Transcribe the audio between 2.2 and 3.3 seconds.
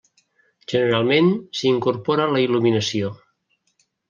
la il·luminació.